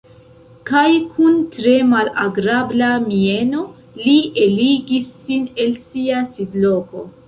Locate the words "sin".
5.29-5.49